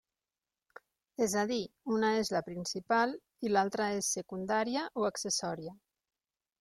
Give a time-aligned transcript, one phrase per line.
[1.25, 1.59] És a dir,
[1.97, 3.13] una és la principal
[3.49, 5.77] i l'altra és secundària o accessòria.